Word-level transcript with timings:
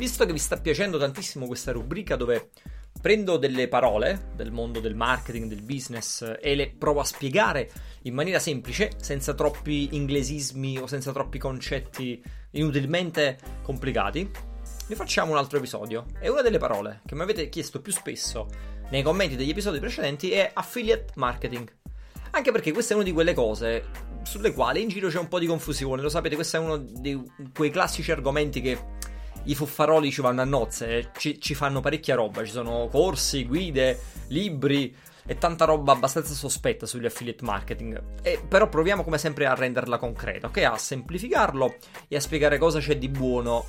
Visto 0.00 0.24
che 0.24 0.32
vi 0.32 0.38
sta 0.38 0.56
piacendo 0.56 0.96
tantissimo 0.96 1.46
questa 1.46 1.72
rubrica 1.72 2.16
dove 2.16 2.52
prendo 3.02 3.36
delle 3.36 3.68
parole 3.68 4.30
del 4.34 4.50
mondo 4.50 4.80
del 4.80 4.94
marketing, 4.94 5.46
del 5.46 5.60
business 5.60 6.36
e 6.40 6.54
le 6.54 6.70
provo 6.70 7.00
a 7.00 7.04
spiegare 7.04 7.70
in 8.04 8.14
maniera 8.14 8.38
semplice, 8.38 8.92
senza 8.96 9.34
troppi 9.34 9.90
inglesismi 9.92 10.78
o 10.78 10.86
senza 10.86 11.12
troppi 11.12 11.36
concetti 11.36 12.22
inutilmente 12.52 13.38
complicati, 13.60 14.30
ne 14.86 14.94
facciamo 14.94 15.32
un 15.32 15.36
altro 15.36 15.58
episodio. 15.58 16.06
E 16.18 16.30
una 16.30 16.40
delle 16.40 16.56
parole 16.56 17.02
che 17.04 17.14
mi 17.14 17.20
avete 17.20 17.50
chiesto 17.50 17.82
più 17.82 17.92
spesso 17.92 18.48
nei 18.88 19.02
commenti 19.02 19.36
degli 19.36 19.50
episodi 19.50 19.80
precedenti 19.80 20.30
è 20.30 20.50
affiliate 20.50 21.12
marketing. 21.16 21.70
Anche 22.30 22.52
perché 22.52 22.72
questa 22.72 22.94
è 22.94 22.96
una 22.96 23.04
di 23.04 23.12
quelle 23.12 23.34
cose 23.34 24.08
sulle 24.22 24.54
quali 24.54 24.80
in 24.80 24.88
giro 24.88 25.10
c'è 25.10 25.18
un 25.18 25.28
po' 25.28 25.38
di 25.38 25.46
confusione. 25.46 26.00
Lo 26.00 26.08
sapete, 26.08 26.36
questo 26.36 26.56
è 26.56 26.60
uno 26.60 26.78
di 26.78 27.22
quei 27.54 27.68
classici 27.68 28.10
argomenti 28.10 28.62
che 28.62 28.78
i 29.44 29.54
fuffaroli 29.54 30.10
ci 30.10 30.20
vanno 30.20 30.40
a 30.42 30.44
nozze, 30.44 31.10
ci, 31.16 31.40
ci 31.40 31.54
fanno 31.54 31.80
parecchia 31.80 32.14
roba. 32.14 32.44
Ci 32.44 32.50
sono 32.50 32.88
corsi, 32.90 33.46
guide, 33.46 33.98
libri 34.28 34.94
e 35.26 35.38
tanta 35.38 35.64
roba 35.64 35.92
abbastanza 35.92 36.34
sospetta 36.34 36.86
sugli 36.86 37.06
affiliate 37.06 37.44
marketing. 37.44 38.02
E 38.22 38.42
però 38.46 38.68
proviamo 38.68 39.04
come 39.04 39.18
sempre 39.18 39.46
a 39.46 39.54
renderla 39.54 39.98
concreta, 39.98 40.48
ok? 40.48 40.58
A 40.58 40.76
semplificarlo 40.76 41.76
e 42.08 42.16
a 42.16 42.20
spiegare 42.20 42.58
cosa 42.58 42.80
c'è 42.80 42.96
di 42.96 43.08
buono 43.08 43.64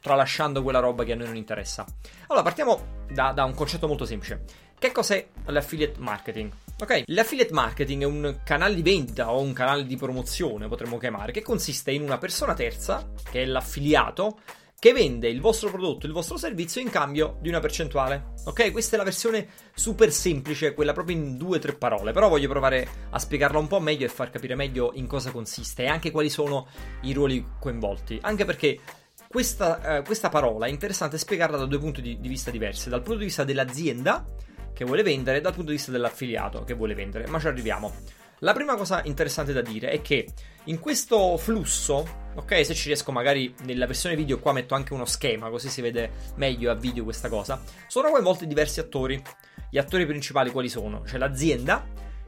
tralasciando 0.00 0.62
quella 0.62 0.80
roba 0.80 1.04
che 1.04 1.12
a 1.12 1.16
noi 1.16 1.26
non 1.26 1.36
interessa. 1.36 1.84
Allora, 2.26 2.42
partiamo 2.44 3.04
da, 3.08 3.32
da 3.32 3.44
un 3.44 3.54
concetto 3.54 3.86
molto 3.86 4.04
semplice. 4.04 4.42
Che 4.76 4.90
cos'è 4.90 5.28
l'affiliate 5.46 6.00
marketing? 6.00 6.50
Ok, 6.80 7.04
l'affiliate 7.06 7.52
marketing 7.52 8.02
è 8.02 8.06
un 8.06 8.40
canale 8.44 8.74
di 8.74 8.82
vendita 8.82 9.32
o 9.32 9.40
un 9.40 9.52
canale 9.52 9.86
di 9.86 9.96
promozione, 9.96 10.66
potremmo 10.66 10.98
chiamare, 10.98 11.30
che 11.30 11.40
consiste 11.40 11.92
in 11.92 12.02
una 12.02 12.18
persona 12.18 12.54
terza, 12.54 13.08
che 13.30 13.42
è 13.42 13.44
l'affiliato, 13.44 14.40
che 14.82 14.92
vende 14.92 15.28
il 15.28 15.40
vostro 15.40 15.70
prodotto, 15.70 16.06
il 16.06 16.12
vostro 16.12 16.36
servizio 16.36 16.80
in 16.80 16.90
cambio 16.90 17.36
di 17.40 17.48
una 17.48 17.60
percentuale. 17.60 18.32
Ok, 18.46 18.72
questa 18.72 18.96
è 18.96 18.98
la 18.98 19.04
versione 19.04 19.46
super 19.72 20.10
semplice, 20.10 20.74
quella 20.74 20.92
proprio 20.92 21.16
in 21.16 21.36
due 21.36 21.58
o 21.58 21.60
tre 21.60 21.74
parole, 21.74 22.10
però 22.10 22.28
voglio 22.28 22.48
provare 22.48 22.88
a 23.10 23.16
spiegarla 23.20 23.60
un 23.60 23.68
po' 23.68 23.78
meglio 23.78 24.06
e 24.06 24.08
far 24.08 24.30
capire 24.30 24.56
meglio 24.56 24.90
in 24.94 25.06
cosa 25.06 25.30
consiste 25.30 25.84
e 25.84 25.86
anche 25.86 26.10
quali 26.10 26.28
sono 26.28 26.66
i 27.02 27.12
ruoli 27.12 27.46
coinvolti. 27.60 28.18
Anche 28.22 28.44
perché 28.44 28.80
questa, 29.28 29.98
eh, 29.98 30.02
questa 30.02 30.30
parola 30.30 30.66
è 30.66 30.70
interessante 30.70 31.16
spiegarla 31.16 31.58
da 31.58 31.66
due 31.66 31.78
punti 31.78 32.02
di, 32.02 32.18
di 32.18 32.28
vista 32.28 32.50
diversi, 32.50 32.88
dal 32.88 33.02
punto 33.02 33.20
di 33.20 33.26
vista 33.26 33.44
dell'azienda 33.44 34.26
che 34.74 34.84
vuole 34.84 35.04
vendere 35.04 35.36
e 35.36 35.40
dal 35.40 35.54
punto 35.54 35.70
di 35.70 35.76
vista 35.76 35.92
dell'affiliato 35.92 36.64
che 36.64 36.74
vuole 36.74 36.94
vendere, 36.94 37.28
ma 37.28 37.38
ci 37.38 37.46
arriviamo. 37.46 37.94
La 38.40 38.52
prima 38.52 38.74
cosa 38.74 39.00
interessante 39.04 39.52
da 39.52 39.62
dire 39.62 39.90
è 39.90 40.02
che 40.02 40.26
in 40.64 40.80
questo 40.80 41.36
flusso, 41.36 42.21
ok, 42.34 42.64
se 42.64 42.74
ci 42.74 42.86
riesco 42.86 43.12
magari 43.12 43.54
nella 43.64 43.86
versione 43.86 44.16
video 44.16 44.38
qua 44.38 44.52
metto 44.52 44.74
anche 44.74 44.92
uno 44.92 45.04
schema 45.04 45.50
così 45.50 45.68
si 45.68 45.80
vede 45.80 46.10
meglio 46.36 46.70
a 46.70 46.74
video 46.74 47.04
questa 47.04 47.28
cosa, 47.28 47.60
sono 47.86 48.10
coinvolti 48.10 48.46
diversi 48.46 48.80
attori. 48.80 49.22
Gli 49.70 49.78
attori 49.78 50.04
principali 50.04 50.50
quali 50.50 50.68
sono? 50.68 51.00
C'è 51.00 51.16
l'azienda 51.16 51.84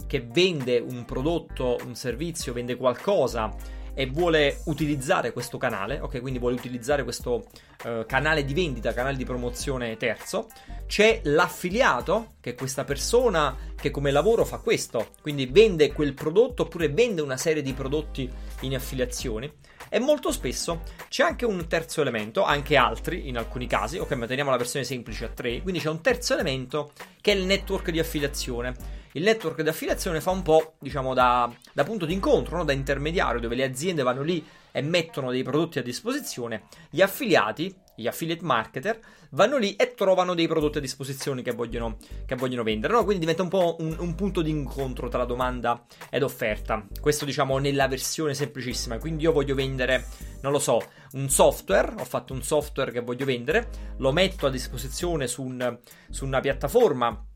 che 0.06 0.26
vende 0.26 0.78
un 0.78 1.04
prodotto, 1.04 1.78
un 1.84 1.94
servizio, 1.94 2.52
vende 2.52 2.76
qualcosa 2.76 3.54
e 3.94 4.06
vuole 4.06 4.60
utilizzare 4.64 5.32
questo 5.32 5.56
canale, 5.56 6.00
ok? 6.00 6.20
Quindi 6.20 6.38
vuole 6.38 6.56
utilizzare 6.56 7.04
questo 7.04 7.46
uh, 7.84 8.04
canale 8.06 8.44
di 8.44 8.52
vendita, 8.52 8.92
canale 8.92 9.16
di 9.16 9.24
promozione 9.24 9.96
terzo. 9.96 10.48
C'è 10.86 11.20
l'affiliato, 11.24 12.34
che 12.40 12.50
è 12.50 12.54
questa 12.54 12.84
persona 12.84 13.56
che 13.80 13.90
come 13.90 14.10
lavoro 14.10 14.44
fa 14.44 14.58
questo, 14.58 15.10
quindi 15.22 15.46
vende 15.46 15.92
quel 15.92 16.14
prodotto 16.14 16.64
oppure 16.64 16.88
vende 16.88 17.22
una 17.22 17.36
serie 17.36 17.62
di 17.62 17.72
prodotti 17.72 18.30
in 18.60 18.74
affiliazione. 18.74 19.54
E 19.88 20.00
molto 20.00 20.32
spesso 20.32 20.82
c'è 21.08 21.22
anche 21.22 21.44
un 21.44 21.66
terzo 21.68 22.00
elemento, 22.00 22.42
anche 22.42 22.76
altri 22.76 23.28
in 23.28 23.36
alcuni 23.38 23.66
casi, 23.66 23.98
ok, 23.98 24.12
ma 24.12 24.26
teniamo 24.26 24.50
la 24.50 24.56
versione 24.56 24.84
semplice 24.84 25.26
a 25.26 25.28
tre, 25.28 25.62
quindi 25.62 25.80
c'è 25.80 25.88
un 25.88 26.00
terzo 26.00 26.34
elemento 26.34 26.92
che 27.20 27.32
è 27.32 27.36
il 27.36 27.44
network 27.44 27.90
di 27.90 28.00
affiliazione 28.00 29.02
il 29.16 29.22
network 29.22 29.62
di 29.62 29.68
affiliazione 29.68 30.20
fa 30.20 30.30
un 30.30 30.42
po', 30.42 30.74
diciamo, 30.80 31.14
da, 31.14 31.52
da 31.72 31.84
punto 31.84 32.04
di 32.04 32.12
incontro, 32.12 32.56
no? 32.56 32.64
da 32.64 32.72
intermediario, 32.72 33.40
dove 33.40 33.54
le 33.54 33.62
aziende 33.62 34.02
vanno 34.02 34.22
lì 34.22 34.44
e 34.72 34.82
mettono 34.82 35.30
dei 35.30 35.44
prodotti 35.44 35.78
a 35.78 35.82
disposizione. 35.82 36.64
Gli 36.90 37.00
affiliati, 37.00 37.72
gli 37.94 38.08
affiliate 38.08 38.42
marketer, 38.42 39.00
vanno 39.30 39.56
lì 39.56 39.76
e 39.76 39.94
trovano 39.94 40.34
dei 40.34 40.48
prodotti 40.48 40.78
a 40.78 40.80
disposizione 40.80 41.42
che 41.42 41.52
vogliono, 41.52 41.98
che 42.26 42.34
vogliono 42.34 42.64
vendere. 42.64 42.92
No? 42.92 43.04
Quindi 43.04 43.20
diventa 43.20 43.44
un 43.44 43.50
po' 43.50 43.76
un, 43.78 43.94
un, 43.96 44.14
punto 44.16 44.42
di 44.42 44.50
incontro 44.50 45.08
tra 45.08 45.24
domanda 45.24 45.84
ed 46.10 46.24
offerta. 46.24 46.84
Questo, 47.00 47.24
diciamo, 47.24 47.58
nella 47.58 47.86
versione 47.86 48.34
semplicissima. 48.34 48.98
Quindi 48.98 49.22
io 49.22 49.32
voglio 49.32 49.54
vendere, 49.54 50.06
non 50.40 50.50
lo 50.50 50.58
so, 50.58 50.82
un 51.12 51.30
software. 51.30 51.94
Ho 52.00 52.04
fatto 52.04 52.32
un 52.32 52.42
software 52.42 52.90
che 52.90 53.00
voglio 53.00 53.24
vendere, 53.24 53.68
lo 53.98 54.10
metto 54.10 54.46
a 54.46 54.50
disposizione 54.50 55.28
su, 55.28 55.44
un, 55.44 55.78
su 56.10 56.24
una 56.26 56.40
piattaforma 56.40 57.26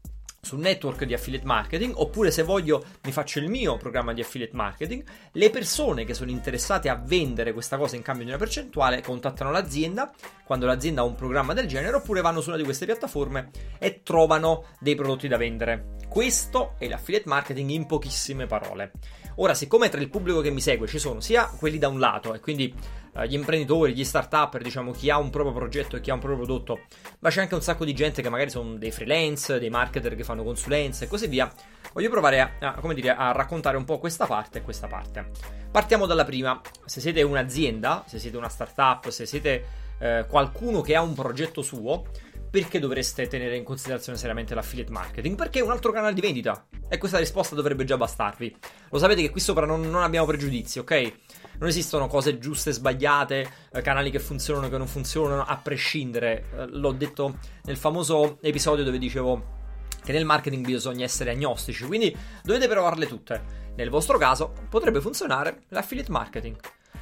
sul 0.41 0.61
network 0.61 1.05
di 1.05 1.15
affiliate 1.15 1.45
marketing 1.45 1.93
oppure 1.97 2.31
se 2.31 2.43
voglio 2.43 2.85
mi 3.03 3.13
faccio 3.13 3.41
il 3.41 3.49
mio 3.49 3.77
programma 3.77 4.13
di 4.13 4.21
affiliate 4.21 4.55
marketing 4.55 5.05
le 5.33 5.51
persone 5.51 6.05
che 6.05 6.15
sono 6.15 6.31
interessate 6.31 6.89
a 6.89 6.95
vendere 6.95 7.53
questa 7.53 7.77
cosa 7.77 7.97
in 7.97 8.03
cambio 8.03 8.25
di 8.25 8.31
una 8.31 8.39
percentuale 8.39 9.03
contattano 9.03 9.51
l'azienda 9.51 10.13
quando 10.45 10.67
l'azienda 10.67 11.03
ha 11.03 11.05
un 11.05 11.17
programma 11.17 11.55
del 11.55 11.67
genere 11.67 11.97
oppure 11.97 12.21
vanno 12.21 12.41
su 12.41 12.49
una 12.49 12.57
di 12.57 12.65
queste 12.65 12.87
piattaforme 12.87 13.51
e 13.79 14.03
trovano 14.03 14.65
dei 14.81 14.95
prodotti 14.95 15.29
da 15.29 15.37
vendere. 15.37 15.97
Questo 16.09 16.75
è 16.79 16.89
l'affiliate 16.89 17.29
marketing 17.29 17.69
in 17.69 17.85
pochissime 17.85 18.47
parole 18.47 18.93
ora 19.41 19.55
siccome 19.55 19.89
tra 19.89 20.01
il 20.01 20.09
pubblico 20.09 20.41
che 20.41 20.51
mi 20.51 20.61
segue 20.61 20.87
ci 20.87 20.99
sono 20.99 21.21
sia 21.21 21.47
quelli 21.47 21.79
da 21.79 21.89
un 21.89 21.99
lato 21.99 22.35
e 22.35 22.41
quindi 22.41 22.73
uh, 23.13 23.23
gli 23.23 23.35
imprenditori, 23.35 23.95
gli 23.95 24.05
start-up, 24.05 24.59
diciamo 24.59 24.93
chi 24.93 25.11
ha 25.11 25.19
un 25.19 25.31
proprio 25.31 25.53
progetto 25.55 25.97
e 25.97 26.01
chi 26.01 26.11
ha 26.11 26.15
un 26.15 26.21
proprio 26.21 26.45
prodotto, 26.45 26.81
ma 27.21 27.31
c'è 27.31 27.41
anche 27.41 27.55
un 27.55 27.63
sacco 27.63 27.85
di 27.85 27.95
gente 27.95 28.23
che 28.23 28.29
magari 28.29 28.51
sono 28.51 28.77
dei 28.77 28.91
freelance, 28.91 29.59
dei 29.59 29.71
marketer 29.71 30.15
che 30.15 30.25
fanno 30.25 30.43
consulenze 30.43 31.05
e 31.05 31.09
così 31.09 31.27
via. 31.27 31.53
Voglio 31.93 32.11
provare 32.11 32.41
a, 32.41 32.51
a, 32.61 32.93
dire, 32.93 33.11
a 33.11 33.33
raccontare 33.33 33.77
un 33.77 33.85
po' 33.85 33.99
questa 33.99 34.27
parte 34.27 34.59
e 34.59 34.63
questa 34.63 34.87
parte. 34.87 35.31
Partiamo 35.71 36.07
dalla 36.07 36.25
prima. 36.25 36.61
Se 36.85 37.01
siete 37.01 37.23
un'azienda, 37.23 38.05
se 38.07 38.19
siete 38.19 38.37
una 38.37 38.49
startup, 38.49 39.09
se 39.09 39.27
siete 39.27 39.65
eh, 39.99 40.27
qualcuno 40.29 40.81
che 40.81 40.95
ha 40.95 41.03
un 41.03 41.15
progetto 41.15 41.63
suo, 41.63 42.05
perché 42.51 42.79
dovreste 42.79 43.27
tenere 43.27 43.57
in 43.57 43.65
considerazione 43.65 44.19
seriamente 44.19 44.55
l'affiliate 44.55 44.91
marketing? 44.91 45.37
Perché 45.37 45.59
è 45.61 45.63
un 45.63 45.71
altro 45.71 45.93
canale 45.93 46.15
di 46.15 46.21
vendita. 46.21 46.67
E 46.89 46.99
questa 46.99 47.19
risposta 47.19 47.55
dovrebbe 47.55 47.85
già 47.85 47.97
bastarvi. 47.97 48.57
Lo 48.91 48.99
sapete 48.99 49.23
che 49.23 49.31
qui 49.31 49.41
sopra 49.41 49.67
non, 49.67 49.83
non 49.83 50.03
abbiamo 50.03 50.27
pregiudizi, 50.27 50.79
ok? 50.79 51.13
non 51.59 51.69
esistono 51.69 52.07
cose 52.07 52.39
giuste 52.39 52.71
e 52.71 52.73
sbagliate, 52.73 53.51
eh, 53.73 53.83
canali 53.83 54.11
che 54.11 54.21
funzionano 54.21 54.67
e 54.67 54.71
che 54.71 54.79
non 54.79 54.87
funzionano, 54.87 55.45
a 55.45 55.57
prescindere. 55.57 56.45
Eh, 56.57 56.67
l'ho 56.69 56.93
detto 56.93 57.39
nel 57.65 57.77
famoso 57.77 58.39
episodio 58.41 58.85
dove 58.85 58.99
dicevo 58.99 59.57
che 60.03 60.13
nel 60.13 60.25
marketing 60.25 60.65
bisogna 60.65 61.05
essere 61.05 61.33
agnostici, 61.33 61.85
quindi 61.85 62.17
dovete 62.43 62.69
provarle 62.69 63.07
tutte. 63.07 63.67
Nel 63.77 63.91
vostro 63.91 64.19
caso 64.19 64.53
potrebbe 64.69 65.01
funzionare 65.01 65.63
l'affiliate 65.69 66.11
marketing 66.11 66.57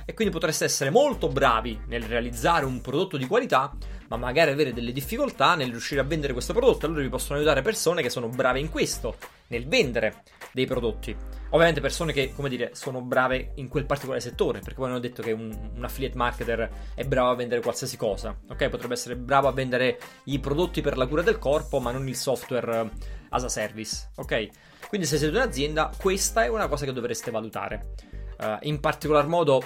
e 0.07 0.15
quindi 0.15 0.33
potreste 0.33 0.65
essere 0.65 0.91
molto 0.91 1.29
bravi 1.29 1.79
nel 1.89 2.05
realizzare 2.05 2.65
un 2.65 2.81
prodotto 2.81 3.17
di 3.17 3.27
qualità, 3.27 3.77
ma 4.09 4.17
magari 4.17 4.53
avere 4.53 4.73
delle 4.73 4.93
difficoltà 4.93 5.57
nel 5.57 5.71
riuscire 5.71 6.01
a 6.01 6.05
vendere 6.05 6.33
questo 6.33 6.53
prodotto. 6.53 6.87
Allora 6.87 7.03
vi 7.03 7.09
possono 7.09 7.37
aiutare 7.37 7.61
persone 7.61 8.03
che 8.03 8.09
sono 8.09 8.29
brave 8.29 8.61
in 8.61 8.71
questo, 8.71 9.17
nel 9.49 9.67
vendere 9.67 10.23
dei 10.53 10.65
prodotti. 10.65 11.15
Ovviamente 11.51 11.81
persone 11.81 12.13
che, 12.13 12.33
come 12.35 12.49
dire, 12.49 12.71
sono 12.75 13.01
brave 13.01 13.53
in 13.57 13.69
quel 13.69 13.85
particolare 13.85 14.21
settore, 14.21 14.61
perché 14.61 14.75
poi 14.75 14.89
hanno 14.89 15.01
detto 15.01 15.23
che 15.23 15.33
un, 15.33 15.71
un, 15.75 15.85
affiliate 15.85 16.17
marketer 16.17 16.71
è 16.95 17.05
bravo 17.05 17.31
a 17.31 17.35
vendere 17.35 17.61
qualsiasi 17.61 17.97
cosa, 17.97 18.37
ok? 18.49 18.69
Potrebbe 18.69 18.95
essere 18.95 19.17
bravo 19.17 19.49
a 19.49 19.53
vendere 19.53 19.99
i 20.25 20.39
prodotti 20.39 20.81
per 20.83 20.97
la 20.97 21.07
cura 21.07 21.23
del 21.23 21.39
corpo, 21.39 21.81
ma 21.81 21.91
non 21.91 22.07
il 22.09 22.17
software 22.17 22.91
as 23.31 23.45
a 23.45 23.49
service, 23.49 24.11
ok? 24.17 24.49
Quindi 24.89 25.07
se 25.07 25.19
siete 25.19 25.37
un'azienda, 25.37 25.93
questa 25.97 26.45
è 26.45 26.49
una 26.49 26.69
cosa 26.69 26.85
che 26.85 26.93
dovreste 26.93 27.31
valutare. 27.31 27.95
Uh, 28.39 28.59
in 28.63 28.81
particolar 28.81 29.27
modo, 29.27 29.63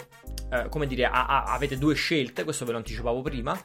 uh, 0.50 0.68
come 0.68 0.86
dire, 0.86 1.06
a- 1.06 1.26
a- 1.26 1.44
avete 1.44 1.78
due 1.78 1.94
scelte, 1.94 2.44
questo 2.44 2.64
ve 2.64 2.72
lo 2.72 2.78
anticipavo 2.78 3.22
prima. 3.22 3.58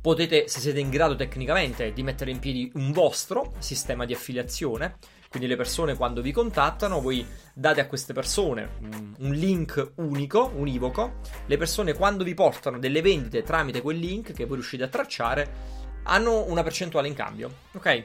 Potete, 0.00 0.46
se 0.48 0.60
siete 0.60 0.78
in 0.78 0.90
grado 0.90 1.16
tecnicamente, 1.16 1.92
di 1.92 2.02
mettere 2.02 2.30
in 2.30 2.38
piedi 2.38 2.70
un 2.74 2.92
vostro 2.92 3.54
sistema 3.58 4.04
di 4.04 4.14
affiliazione 4.14 4.96
quindi 5.28 5.46
le 5.46 5.56
persone 5.56 5.94
quando 5.94 6.22
vi 6.22 6.32
contattano, 6.32 7.02
voi 7.02 7.26
date 7.52 7.82
a 7.82 7.86
queste 7.86 8.14
persone 8.14 8.76
un 9.18 9.34
link 9.34 9.92
unico, 9.96 10.50
univoco. 10.54 11.20
Le 11.44 11.58
persone 11.58 11.92
quando 11.92 12.24
vi 12.24 12.32
portano 12.32 12.78
delle 12.78 13.02
vendite 13.02 13.42
tramite 13.42 13.82
quel 13.82 13.98
link 13.98 14.32
che 14.32 14.46
voi 14.46 14.56
riuscite 14.56 14.84
a 14.84 14.88
tracciare, 14.88 15.76
hanno 16.04 16.46
una 16.46 16.62
percentuale 16.62 17.08
in 17.08 17.14
cambio. 17.14 17.56
Ok? 17.72 18.04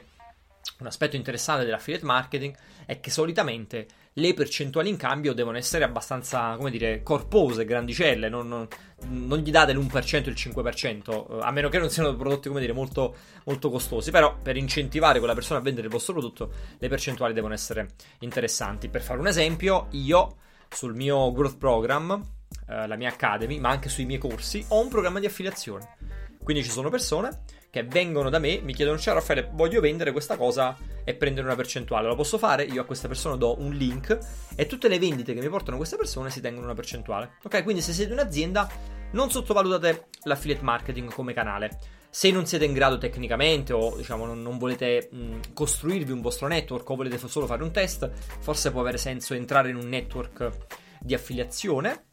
Un 0.80 0.86
aspetto 0.86 1.16
interessante 1.16 1.64
dell'affiliate 1.64 2.04
marketing 2.04 2.54
è 2.84 3.00
che 3.00 3.10
solitamente 3.10 3.86
le 4.14 4.34
percentuali 4.34 4.88
in 4.88 4.96
cambio 4.96 5.32
devono 5.32 5.56
essere 5.56 5.84
abbastanza, 5.84 6.54
come 6.56 6.70
dire, 6.70 7.02
corpose, 7.02 7.64
grandicelle, 7.64 8.28
non, 8.28 8.46
non, 8.46 8.68
non 9.08 9.38
gli 9.38 9.50
date 9.50 9.72
l'1% 9.72 10.26
e 10.26 10.28
il 10.28 10.36
5%, 10.36 11.40
a 11.40 11.50
meno 11.50 11.68
che 11.68 11.78
non 11.78 11.90
siano 11.90 12.14
prodotti, 12.14 12.48
come 12.48 12.60
dire, 12.60 12.72
molto, 12.72 13.16
molto 13.44 13.70
costosi, 13.70 14.12
però 14.12 14.36
per 14.40 14.56
incentivare 14.56 15.18
quella 15.18 15.34
persona 15.34 15.58
a 15.58 15.62
vendere 15.62 15.86
il 15.86 15.92
vostro 15.92 16.12
prodotto 16.12 16.52
le 16.78 16.88
percentuali 16.88 17.34
devono 17.34 17.54
essere 17.54 17.90
interessanti. 18.20 18.88
Per 18.88 19.02
fare 19.02 19.18
un 19.18 19.26
esempio, 19.26 19.88
io 19.90 20.36
sul 20.68 20.94
mio 20.94 21.32
growth 21.32 21.58
program, 21.58 22.22
eh, 22.68 22.86
la 22.86 22.96
mia 22.96 23.08
academy, 23.08 23.58
ma 23.58 23.70
anche 23.70 23.88
sui 23.88 24.04
miei 24.04 24.20
corsi, 24.20 24.64
ho 24.68 24.80
un 24.80 24.88
programma 24.88 25.18
di 25.18 25.26
affiliazione. 25.26 25.96
Quindi 26.40 26.62
ci 26.62 26.70
sono 26.70 26.88
persone 26.88 27.42
che 27.74 27.82
vengono 27.82 28.30
da 28.30 28.38
me, 28.38 28.60
mi 28.62 28.72
chiedono, 28.72 28.96
ciao 28.98 29.14
Raffaele, 29.14 29.48
voglio 29.50 29.80
vendere 29.80 30.12
questa 30.12 30.36
cosa 30.36 30.76
e 31.02 31.12
prendere 31.14 31.44
una 31.44 31.56
percentuale. 31.56 32.06
Lo 32.06 32.14
posso 32.14 32.38
fare? 32.38 32.62
Io 32.62 32.80
a 32.80 32.84
questa 32.84 33.08
persona 33.08 33.34
do 33.34 33.60
un 33.60 33.72
link 33.72 34.16
e 34.54 34.66
tutte 34.66 34.86
le 34.86 35.00
vendite 35.00 35.34
che 35.34 35.40
mi 35.40 35.48
portano 35.48 35.76
queste 35.76 35.96
persone 35.96 36.30
si 36.30 36.40
tengono 36.40 36.66
una 36.66 36.76
percentuale. 36.76 37.32
Ok, 37.42 37.64
quindi 37.64 37.82
se 37.82 37.92
siete 37.92 38.12
un'azienda, 38.12 38.70
non 39.10 39.28
sottovalutate 39.28 40.06
l'affiliate 40.22 40.62
marketing 40.62 41.12
come 41.12 41.32
canale. 41.32 41.80
Se 42.10 42.30
non 42.30 42.46
siete 42.46 42.64
in 42.64 42.74
grado 42.74 42.96
tecnicamente 42.96 43.72
o 43.72 43.96
diciamo 43.96 44.24
non, 44.24 44.40
non 44.40 44.56
volete 44.56 45.08
mh, 45.10 45.52
costruirvi 45.52 46.12
un 46.12 46.20
vostro 46.20 46.46
network 46.46 46.88
o 46.88 46.94
volete 46.94 47.18
solo 47.18 47.46
fare 47.46 47.64
un 47.64 47.72
test, 47.72 48.08
forse 48.38 48.70
può 48.70 48.82
avere 48.82 48.98
senso 48.98 49.34
entrare 49.34 49.70
in 49.70 49.74
un 49.74 49.88
network 49.88 50.48
di 51.00 51.12
affiliazione 51.12 52.04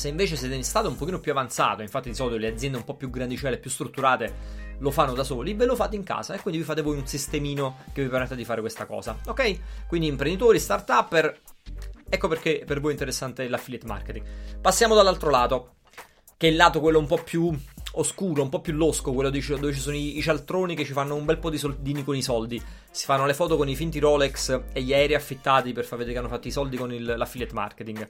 se 0.00 0.08
invece 0.08 0.36
siete 0.36 0.54
in 0.54 0.64
stato 0.64 0.88
un 0.88 0.96
pochino 0.96 1.20
più 1.20 1.30
avanzato, 1.30 1.82
infatti 1.82 2.08
di 2.08 2.14
solito 2.14 2.38
le 2.38 2.48
aziende 2.48 2.78
un 2.78 2.84
po' 2.84 2.94
più 2.94 3.10
grandicelle, 3.10 3.58
più 3.58 3.68
strutturate, 3.68 4.32
lo 4.80 4.90
fanno 4.90 5.14
da 5.14 5.24
soli, 5.24 5.54
ve 5.54 5.64
lo 5.64 5.76
fate 5.76 5.96
in 5.96 6.04
casa 6.04 6.34
e 6.34 6.40
quindi 6.40 6.60
vi 6.60 6.66
fate 6.66 6.82
voi 6.82 6.96
un 6.96 7.06
sistemino 7.06 7.78
che 7.92 8.02
vi 8.02 8.08
permette 8.08 8.36
di 8.36 8.44
fare 8.44 8.60
questa 8.60 8.84
cosa, 8.84 9.16
ok? 9.26 9.86
Quindi 9.86 10.08
imprenditori, 10.08 10.58
start-upper, 10.58 11.40
ecco 12.08 12.28
perché 12.28 12.64
per 12.66 12.80
voi 12.80 12.90
è 12.90 12.92
interessante 12.92 13.48
l'affiliate 13.48 13.86
marketing. 13.86 14.26
Passiamo 14.60 14.94
dall'altro 14.94 15.30
lato, 15.30 15.74
che 16.36 16.48
è 16.48 16.50
il 16.50 16.56
lato 16.56 16.80
quello 16.80 16.98
un 16.98 17.06
po' 17.06 17.22
più 17.22 17.54
oscuro, 17.94 18.42
un 18.42 18.48
po' 18.48 18.60
più 18.60 18.72
losco, 18.72 19.12
quello 19.12 19.30
dove 19.30 19.72
ci 19.72 19.80
sono 19.80 19.96
i, 19.96 20.20
cialtroni 20.22 20.74
che 20.74 20.84
ci 20.84 20.92
fanno 20.92 21.14
un 21.14 21.24
bel 21.24 21.38
po' 21.38 21.50
di 21.50 21.58
soldini 21.58 22.04
con 22.04 22.16
i 22.16 22.22
soldi. 22.22 22.62
Si 22.90 23.04
fanno 23.04 23.26
le 23.26 23.34
foto 23.34 23.56
con 23.56 23.68
i 23.68 23.76
finti 23.76 23.98
Rolex 23.98 24.60
e 24.72 24.82
gli 24.82 24.92
aerei 24.92 25.16
affittati 25.16 25.72
per 25.72 25.84
far 25.84 25.98
vedere 25.98 26.14
che 26.14 26.20
hanno 26.20 26.32
fatto 26.32 26.48
i 26.48 26.52
soldi 26.52 26.76
con 26.76 26.92
il, 26.92 27.04
l'affiliate 27.04 27.52
marketing. 27.52 28.08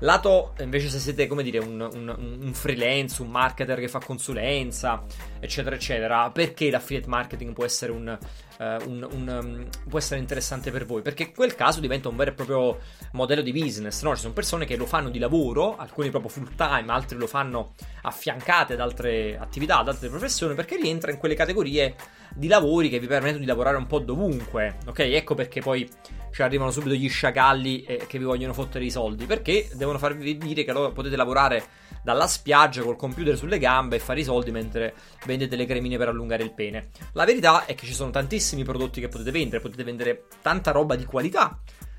Lato, 0.00 0.54
invece, 0.58 0.88
se 0.88 0.98
siete, 0.98 1.26
come 1.26 1.42
dire, 1.42 1.58
un, 1.58 1.80
un, 1.80 2.38
un, 2.42 2.52
freelance, 2.52 3.22
un 3.22 3.30
marketer 3.30 3.78
che 3.78 3.88
fa 3.88 4.00
consulenza, 4.00 5.02
eccetera, 5.38 5.76
eccetera, 5.76 6.30
perché 6.30 6.68
l'affiliate 6.68 7.08
marketing 7.08 7.52
può 7.54 7.64
essere, 7.64 7.92
un, 7.92 8.18
uh, 8.58 8.64
um, 8.92 9.66
può 9.88 9.98
essere 9.98 10.20
interessante 10.20 10.70
per 10.72 10.84
voi? 10.84 11.00
Perché 11.00 11.22
in 11.22 11.32
quel 11.32 11.54
caso 11.54 11.80
diventa 11.80 12.08
un 12.08 12.16
vero 12.16 12.32
e 12.32 12.34
proprio 12.34 12.78
modello 13.12 13.40
di 13.40 13.52
business, 13.52 14.02
no? 14.02 14.14
Ci 14.14 14.22
sono 14.22 14.34
persone 14.34 14.66
che 14.66 14.76
lo 14.76 14.84
fanno 14.84 15.10
di 15.10 15.18
lavoro, 15.18 15.76
alcuni 15.76 16.10
proprio 16.10 16.30
full 16.30 16.54
time, 16.56 16.84
altri 16.88 17.16
lo 17.16 17.28
fanno 17.28 17.74
affiancate 18.02 18.74
ad 18.74 18.80
altre 18.80 19.38
attività, 19.38 19.78
ad 19.78 19.88
altre 19.88 20.08
professioni, 20.08 20.54
perché 20.54 20.76
rientra 20.76 21.12
in 21.12 21.18
quelle 21.18 21.36
categorie 21.36 21.94
di 22.34 22.48
lavori 22.48 22.88
che 22.88 22.98
vi 22.98 23.06
permettono 23.06 23.38
di 23.38 23.46
lavorare 23.46 23.76
un 23.76 23.86
po' 23.86 24.00
dovunque, 24.00 24.78
ok? 24.86 24.98
Ecco 24.98 25.34
perché 25.34 25.60
poi 25.60 25.88
ci 26.34 26.42
arrivano 26.42 26.72
subito 26.72 26.96
gli 26.96 27.08
sciacalli 27.08 27.84
eh, 27.84 28.06
che 28.08 28.18
vi 28.18 28.24
vogliono 28.24 28.52
fottere 28.52 28.84
i 28.84 28.90
soldi, 28.90 29.24
perché 29.24 29.68
devono 29.74 29.98
farvi 29.98 30.36
dire 30.36 30.64
che 30.64 30.72
allora 30.72 30.90
potete 30.90 31.14
lavorare 31.14 31.64
dalla 32.02 32.26
spiaggia 32.26 32.82
col 32.82 32.96
computer 32.96 33.36
sulle 33.36 33.60
gambe 33.60 33.96
e 33.96 33.98
fare 34.00 34.18
i 34.18 34.24
soldi 34.24 34.50
mentre 34.50 34.94
vendete 35.26 35.54
le 35.54 35.64
cremine 35.64 35.96
per 35.96 36.08
allungare 36.08 36.42
il 36.42 36.52
pene. 36.52 36.90
La 37.12 37.24
verità 37.24 37.66
è 37.66 37.76
che 37.76 37.86
ci 37.86 37.94
sono 37.94 38.10
tantissimi 38.10 38.64
prodotti 38.64 39.00
che 39.00 39.06
potete 39.06 39.30
vendere, 39.30 39.62
potete 39.62 39.84
vendere 39.84 40.24
tanta 40.42 40.72
roba 40.72 40.96
di 40.96 41.04
qualità. 41.04 41.56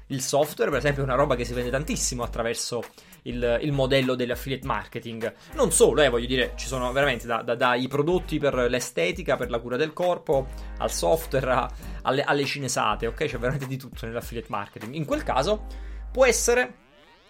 Il 0.08 0.22
software, 0.22 0.70
per 0.70 0.80
esempio, 0.80 1.04
è 1.04 1.06
una 1.06 1.16
roba 1.16 1.38
che 1.38 1.46
si 1.46 1.54
vende 1.54 1.72
tantissimo 1.72 2.22
attraverso 2.22 2.84
il, 3.25 3.60
il 3.62 3.72
modello 3.72 4.16
dell'affiliate 4.16 4.66
marketing. 4.66 5.33
Non 5.54 5.72
solo, 5.72 6.01
eh, 6.01 6.10
voglio 6.10 6.27
dire, 6.27 6.54
ci 6.56 6.68
sono 6.68 6.92
veramente 6.92 7.27
da, 7.27 7.42
da, 7.42 7.56
dai 7.56 7.88
prodotti 7.88 8.39
per 8.39 8.56
l'estetica, 8.69 9.36
per 9.36 9.50
la 9.50 9.60
cura 9.60 9.77
del 9.77 9.94
corpo, 9.94 10.48
al 10.77 10.92
software, 10.92 11.51
a, 11.51 11.72
alle, 12.04 12.24
alle 12.24 12.45
cinesate, 12.45 13.07
ok? 13.07 13.25
C'è 13.25 13.38
veramente 13.38 13.68
di 13.68 13.77
tutto 13.77 14.06
nell'affiliate 14.06 14.48
marketing. 14.50 14.94
In 14.95 15.06
quel 15.06 15.24
caso 15.24 15.66
può 16.12 16.25
essere 16.25 16.83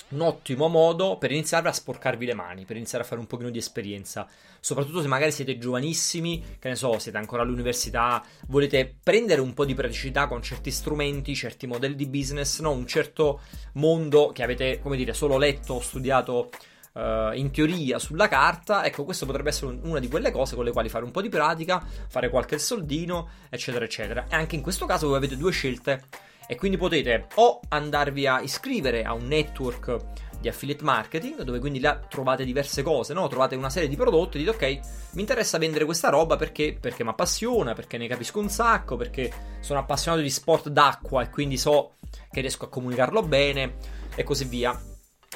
un 0.10 0.22
ottimo 0.22 0.68
modo 0.68 1.18
per 1.18 1.32
iniziare 1.32 1.68
a 1.68 1.72
sporcarvi 1.72 2.26
le 2.26 2.34
mani, 2.34 2.66
per 2.66 2.76
iniziare 2.76 3.04
a 3.04 3.08
fare 3.08 3.20
un 3.20 3.28
pochino 3.28 3.50
di 3.50 3.58
esperienza. 3.58 4.28
Soprattutto 4.60 5.02
se 5.02 5.08
magari 5.08 5.32
siete 5.32 5.58
giovanissimi, 5.58 6.58
che 6.60 6.70
ne 6.70 6.76
so, 6.76 6.98
siete 7.00 7.18
ancora 7.18 7.42
all'università, 7.42 8.24
volete 8.48 8.96
prendere 9.02 9.42
un 9.42 9.54
po' 9.54 9.66
di 9.66 9.74
praticità 9.74 10.28
con 10.28 10.42
certi 10.42 10.72
strumenti, 10.72 11.36
certi 11.36 11.68
modelli 11.68 11.96
di 11.96 12.08
business, 12.08 12.60
no? 12.60 12.72
Un 12.72 12.88
certo 12.88 13.42
mondo 13.74 14.32
che 14.34 14.44
avete, 14.44 14.80
come 14.80 14.98
dire, 14.98 15.14
solo 15.14 15.38
letto 15.38 15.76
o 15.76 15.82
studiato 15.82 16.50
uh, 16.94 17.32
in 17.34 17.52
teoria 17.52 18.00
sulla 18.00 18.28
carta. 18.28 18.86
Ecco, 18.86 19.04
questo 19.04 19.26
potrebbe 19.26 19.50
essere 19.50 19.78
una 19.84 20.00
di 20.00 20.08
quelle 20.08 20.32
cose 20.32 20.56
con 20.56 20.66
le 20.66 20.72
quali 20.72 20.90
fare 20.90 21.06
un 21.06 21.12
po' 21.12 21.22
di 21.22 21.30
pratica, 21.30 21.86
fare 22.08 22.30
qualche 22.30 22.58
soldino, 22.58 23.30
eccetera, 23.50 23.86
eccetera. 23.86 24.26
E 24.30 24.36
anche 24.36 24.56
in 24.56 24.62
questo 24.62 24.86
caso 24.86 25.08
voi 25.08 25.18
avete 25.18 25.38
due 25.38 25.52
scelte 25.52 26.06
e 26.48 26.56
quindi 26.56 26.78
potete 26.78 27.28
o 27.36 27.60
andarvi 27.70 28.28
a 28.28 28.42
iscrivere 28.42 29.04
a 29.04 29.14
un 29.14 29.28
network 29.28 29.98
di 30.40 30.48
affiliate 30.48 30.84
marketing, 30.84 31.42
dove 31.42 31.60
quindi 31.60 31.80
là 31.80 31.98
trovate 32.08 32.46
diverse 32.46 32.84
cose, 32.84 33.14
no? 33.14 33.28
Trovate 33.28 33.56
una 33.56 33.70
serie 33.70 33.90
di 33.90 33.96
prodotti 33.96 34.38
dite 34.38 34.52
ok, 34.52 34.80
mi 35.14 35.22
interessa 35.22 35.58
vendere 35.58 35.86
questa 35.86 36.10
roba 36.10 36.36
perché, 36.36 36.78
perché 36.80 37.04
mi 37.04 37.10
appassiona, 37.10 37.74
perché 37.74 37.98
ne 37.98 38.08
capisco 38.08 38.40
un 38.40 38.50
sacco, 38.50 38.96
perché 38.96 39.32
sono 39.60 39.80
appassionato 39.80 40.22
di 40.22 40.30
sport 40.30 40.70
d'acqua 40.70 41.24
e 41.24 41.30
quindi 41.30 41.58
so 41.58 41.96
che 42.30 42.42
riesco 42.42 42.66
a 42.66 42.70
comunicarlo 42.70 43.24
bene 43.24 43.78
e 44.16 44.24
così 44.24 44.46
via. 44.46 44.80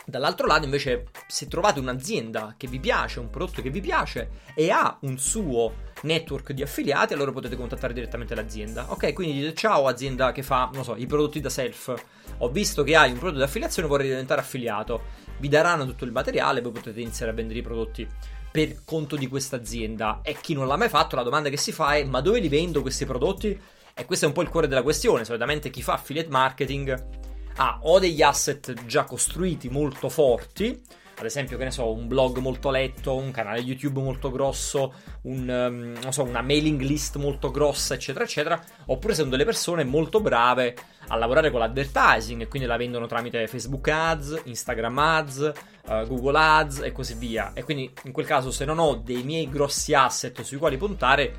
Dall'altro 0.09 0.47
lato, 0.47 0.65
invece, 0.65 1.09
se 1.27 1.47
trovate 1.47 1.79
un'azienda 1.79 2.55
che 2.57 2.67
vi 2.67 2.79
piace, 2.79 3.19
un 3.19 3.29
prodotto 3.29 3.61
che 3.61 3.69
vi 3.69 3.79
piace 3.79 4.29
e 4.55 4.71
ha 4.71 4.97
un 5.01 5.19
suo 5.19 5.87
network 6.01 6.51
di 6.53 6.63
affiliati, 6.63 7.13
allora 7.13 7.31
potete 7.31 7.55
contattare 7.55 7.93
direttamente 7.93 8.33
l'azienda. 8.33 8.91
Ok, 8.91 9.13
quindi 9.13 9.39
dite 9.39 9.53
ciao 9.53 9.85
azienda 9.85 10.31
che 10.31 10.41
fa, 10.41 10.69
non 10.73 10.83
so, 10.83 10.95
i 10.95 11.05
prodotti 11.05 11.39
da 11.39 11.49
self. 11.49 11.93
Ho 12.39 12.49
visto 12.49 12.83
che 12.83 12.95
hai 12.95 13.11
un 13.11 13.17
prodotto 13.17 13.37
di 13.39 13.45
affiliazione, 13.45 13.87
vorrei 13.87 14.07
diventare 14.07 14.41
affiliato. 14.41 15.27
Vi 15.37 15.47
daranno 15.47 15.85
tutto 15.85 16.05
il 16.05 16.11
materiale, 16.11 16.61
voi 16.61 16.71
potete 16.71 16.99
iniziare 16.99 17.31
a 17.31 17.35
vendere 17.35 17.59
i 17.59 17.63
prodotti 17.63 18.07
per 18.51 18.83
conto 18.83 19.15
di 19.15 19.27
questa 19.27 19.57
azienda. 19.57 20.21
E 20.23 20.37
chi 20.41 20.53
non 20.53 20.67
l'ha 20.67 20.75
mai 20.75 20.89
fatto, 20.89 21.15
la 21.15 21.23
domanda 21.23 21.49
che 21.49 21.57
si 21.57 21.71
fa 21.71 21.95
è: 21.95 22.03
ma 22.03 22.21
dove 22.21 22.39
li 22.39 22.49
vendo 22.49 22.81
questi 22.81 23.05
prodotti? 23.05 23.59
E 23.93 24.05
questo 24.05 24.25
è 24.25 24.27
un 24.27 24.33
po' 24.33 24.41
il 24.41 24.49
cuore 24.49 24.67
della 24.67 24.81
questione. 24.81 25.23
Solitamente 25.23 25.69
chi 25.69 25.83
fa 25.83 25.93
affiliate 25.93 26.29
marketing 26.29 27.27
ha 27.61 27.79
o 27.83 27.99
degli 27.99 28.21
asset 28.21 28.85
già 28.85 29.03
costruiti 29.03 29.69
molto 29.69 30.09
forti 30.09 30.81
ad 31.19 31.25
esempio, 31.25 31.57
che 31.57 31.65
ne 31.65 31.71
so, 31.71 31.91
un 31.91 32.07
blog 32.07 32.37
molto 32.37 32.69
letto, 32.69 33.13
un 33.13 33.31
canale 33.31 33.59
YouTube 33.59 33.99
molto 33.99 34.31
grosso, 34.31 34.93
un, 35.23 35.95
um, 35.99 36.09
so, 36.11 36.23
una 36.23 36.41
mailing 36.41 36.79
list 36.79 37.17
molto 37.17 37.51
grossa, 37.51 37.93
eccetera, 37.93 38.23
eccetera, 38.23 38.57
oppure 38.85 39.13
sono 39.13 39.29
delle 39.29 39.43
persone 39.43 39.83
molto 39.83 40.21
brave 40.21 40.73
a 41.09 41.17
lavorare 41.17 41.51
con 41.51 41.59
l'advertising 41.59 42.43
e 42.43 42.47
quindi 42.47 42.69
la 42.69 42.77
vendono 42.77 43.05
tramite 43.05 43.47
Facebook 43.47 43.89
Ads, 43.89 44.43
Instagram 44.45 44.97
Ads, 44.97 45.51
uh, 45.87 46.07
Google 46.07 46.39
Ads 46.39 46.79
e 46.83 46.93
così 46.93 47.15
via. 47.15 47.51
E 47.53 47.63
quindi 47.63 47.91
in 48.03 48.13
quel 48.13 48.25
caso, 48.25 48.49
se 48.49 48.63
non 48.63 48.79
ho 48.79 48.95
dei 48.95 49.23
miei 49.23 49.49
grossi 49.49 49.93
asset 49.93 50.41
sui 50.41 50.57
quali 50.57 50.77
puntare, 50.77 51.33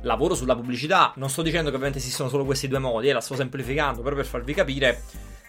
lavoro 0.00 0.34
sulla 0.34 0.54
pubblicità. 0.54 1.12
Non 1.16 1.28
sto 1.28 1.42
dicendo 1.42 1.68
che 1.68 1.74
ovviamente 1.74 1.98
esistono 1.98 2.30
solo 2.30 2.46
questi 2.46 2.68
due 2.68 2.78
modi, 2.78 3.10
eh, 3.10 3.12
la 3.12 3.20
sto 3.20 3.34
semplificando, 3.34 4.00
però 4.00 4.16
per 4.16 4.24
farvi 4.24 4.54
capire, 4.54 5.02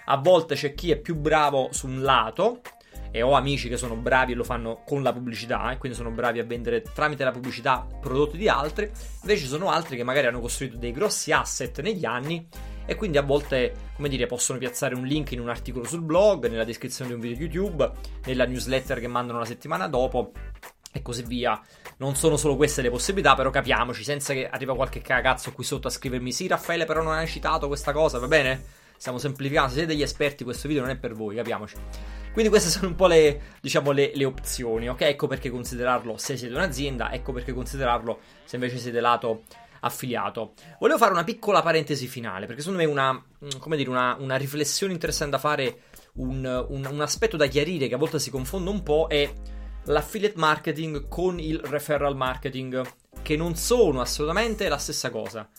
a 0.10 0.18
volte 0.18 0.56
c'è 0.56 0.74
chi 0.74 0.92
è 0.92 0.98
più 0.98 1.16
bravo 1.16 1.70
su 1.72 1.88
un 1.88 2.02
lato 2.02 2.62
e 3.12 3.22
ho 3.22 3.32
amici 3.32 3.70
che 3.70 3.78
sono 3.78 3.96
bravi 3.96 4.34
e 4.34 4.36
lo 4.36 4.44
fanno 4.44 4.82
con 4.86 5.02
la 5.02 5.14
pubblicità, 5.14 5.72
eh, 5.72 5.78
quindi 5.78 5.98
sono 5.98 6.12
bravi 6.12 6.40
a 6.40 6.44
vendere 6.44 6.82
tramite 6.82 7.24
la 7.24 7.32
pubblicità 7.32 7.86
prodotti 8.00 8.38
di 8.38 8.48
altri, 8.48 8.90
invece 9.22 9.42
ci 9.42 9.48
sono 9.48 9.70
altri 9.70 9.96
che 9.96 10.04
magari 10.04 10.28
hanno 10.28 10.40
costruito 10.40 10.78
dei 10.78 10.92
grossi 10.92 11.32
asset 11.32 11.82
negli 11.82 12.06
anni 12.06 12.48
e 12.86 12.96
quindi 12.96 13.18
a 13.18 13.22
volte, 13.22 13.74
come 13.96 14.08
dire, 14.08 14.28
possono 14.28 14.60
piazzare 14.60 14.96
un 14.96 15.06
link 15.06 15.32
in 15.34 15.42
un 15.42 15.50
articolo 15.50 15.86
sul 15.86 16.02
blog, 16.02 16.48
nella 16.48 16.64
descrizione 16.64 17.10
di 17.10 17.16
un 17.16 17.22
video 17.22 17.46
YouTube, 17.46 17.92
nella 18.26 18.46
newsletter 18.46 19.02
che 19.02 19.08
mandano 19.08 19.40
la 19.40 19.46
settimana 19.46 19.88
dopo 19.88 20.32
e 20.94 21.02
così 21.02 21.24
via. 21.24 21.62
Non 21.98 22.16
sono 22.16 22.38
solo 22.38 22.56
queste 22.56 22.82
le 22.82 22.90
possibilità, 22.90 23.36
però 23.36 23.50
capiamoci, 23.50 24.04
senza 24.04 24.34
che 24.34 24.48
arriva 24.48 24.74
qualche 24.74 25.02
cagazzo 25.02 25.52
qui 25.52 25.66
sotto 25.66 25.88
a 25.88 25.92
scrivermi 25.92 26.32
sì 26.32 26.48
Raffaele 26.48 26.86
però 26.86 27.02
non 27.02 27.14
hai 27.14 27.28
citato 27.28 27.68
questa 27.68 27.92
cosa, 27.92 28.20
va 28.20 28.28
bene? 28.28 28.86
Stiamo 28.98 29.18
semplificando, 29.18 29.70
se 29.70 29.76
siete 29.76 29.94
degli 29.94 30.02
esperti 30.02 30.44
questo 30.44 30.68
video 30.68 30.84
non 30.84 30.92
è 30.92 30.98
per 30.98 31.14
voi, 31.14 31.36
capiamoci. 31.36 31.76
Quindi 32.34 32.50
queste 32.52 32.70
sono 32.70 32.90
un 32.90 32.96
po' 32.96 33.08
le, 33.08 33.56
diciamo, 33.62 33.92
le, 33.92 34.12
le, 34.14 34.26
opzioni, 34.26 34.90
ok? 34.90 35.02
Ecco 35.02 35.28
perché 35.28 35.50
considerarlo 35.50 36.18
se 36.18 36.38
siete 36.38 36.54
un'azienda, 36.54 37.12
ecco 37.12 37.32
perché 37.32 37.54
considerarlo 37.54 38.20
se 38.46 38.56
invece 38.56 38.78
siete 38.78 39.00
lato 39.00 39.44
affiliato. 39.80 40.54
Volevo 40.80 41.00
fare 41.00 41.14
una 41.14 41.24
piccola 41.24 41.62
parentesi 41.62 42.08
finale, 42.08 42.46
perché 42.46 42.62
secondo 42.62 42.84
me 42.84 42.90
una, 42.90 43.24
come 43.60 43.78
dire, 43.78 43.90
una, 43.90 44.16
una 44.20 44.36
riflessione 44.36 44.94
interessante 44.94 45.32
da 45.32 45.40
fare, 45.40 45.82
un, 46.14 46.66
un, 46.70 46.86
un 46.86 47.02
aspetto 47.02 47.38
da 47.38 47.48
chiarire 47.48 47.88
che 47.88 47.96
a 47.96 47.98
volte 47.98 48.20
si 48.20 48.30
confonde 48.30 48.70
un 48.70 48.84
po' 48.84 49.08
è 49.08 49.32
l'affiliate 49.86 50.38
marketing 50.38 51.08
con 51.08 51.40
il 51.40 51.60
referral 51.60 52.16
marketing, 52.16 52.82
che 53.22 53.36
non 53.36 53.56
sono 53.56 54.02
assolutamente 54.02 54.68
la 54.70 54.78
stessa 54.78 55.10
cosa. 55.10 55.50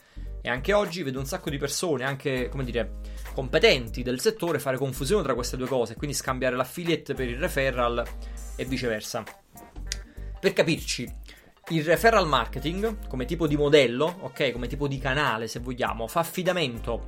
E 0.41 0.49
anche 0.49 0.73
oggi 0.73 1.03
vedo 1.03 1.19
un 1.19 1.27
sacco 1.27 1.51
di 1.51 1.59
persone, 1.59 2.05
anche 2.05 2.49
come 2.49 2.65
dire, 2.65 3.01
competenti 3.39 4.03
del 4.03 4.19
settore, 4.19 4.59
fare 4.59 4.77
confusione 4.77 5.23
tra 5.23 5.33
queste 5.33 5.57
due 5.57 5.69
cose, 5.69 5.95
quindi 5.95 6.17
scambiare 6.17 6.57
l'affiliate 6.57 7.15
per 7.15 7.29
il 7.29 7.39
referral 7.39 8.05
e 8.57 8.65
viceversa. 8.65 9.23
Per 10.41 10.53
capirci, 10.53 11.09
il 11.69 11.85
referral 11.85 12.27
marketing, 12.27 13.07
come 13.07 13.27
tipo 13.27 13.47
di 13.47 13.57
modello, 13.57 14.13
ok, 14.23 14.51
come 14.51 14.67
tipo 14.67 14.89
di 14.89 14.99
canale, 14.99 15.47
se 15.47 15.61
vogliamo, 15.61 16.09
fa 16.09 16.19
affidamento 16.19 17.05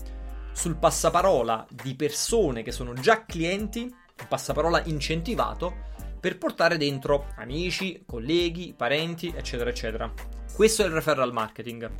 sul 0.52 0.76
passaparola 0.76 1.66
di 1.68 1.96
persone 1.96 2.62
che 2.62 2.70
sono 2.70 2.92
già 2.92 3.24
clienti, 3.24 3.80
un 3.80 4.26
passaparola 4.28 4.84
incentivato 4.84 5.88
per 6.20 6.38
portare 6.38 6.76
dentro 6.76 7.32
amici, 7.38 8.04
colleghi, 8.06 8.72
parenti, 8.76 9.34
eccetera, 9.34 9.70
eccetera. 9.70 10.12
Questo 10.54 10.84
è 10.84 10.86
il 10.86 10.92
referral 10.92 11.32
marketing. 11.32 11.90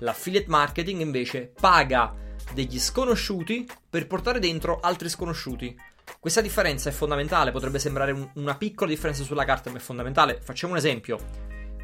L'affiliate 0.00 0.50
marketing 0.50 1.00
invece 1.00 1.50
paga 1.58 2.28
degli 2.52 2.78
sconosciuti 2.78 3.68
per 3.88 4.06
portare 4.06 4.38
dentro 4.38 4.80
altri 4.80 5.08
sconosciuti. 5.08 5.76
Questa 6.18 6.40
differenza 6.40 6.90
è 6.90 6.92
fondamentale, 6.92 7.52
potrebbe 7.52 7.78
sembrare 7.78 8.12
un, 8.12 8.28
una 8.34 8.56
piccola 8.56 8.90
differenza 8.90 9.22
sulla 9.22 9.44
carta, 9.44 9.70
ma 9.70 9.78
è 9.78 9.80
fondamentale. 9.80 10.40
Facciamo 10.42 10.72
un 10.72 10.78
esempio. 10.78 11.18